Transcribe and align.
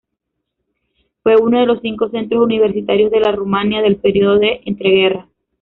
Fue 1.21 1.35
uno 1.37 1.59
de 1.59 1.67
los 1.67 1.79
cinco 1.81 2.09
centros 2.09 2.43
universitarios 2.43 3.11
de 3.11 3.19
la 3.19 3.33
Rumania 3.33 3.83
del 3.83 3.97
período 3.97 4.39
de 4.39 4.61
entreguerras. 4.65 5.27